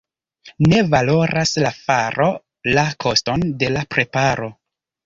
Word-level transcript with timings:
Ne 0.71 0.79
valoras 0.95 1.53
la 1.65 1.73
faro 1.83 2.31
la 2.79 2.89
koston 3.07 3.47
de 3.63 3.75
la 3.79 3.87
preparo. 3.97 4.55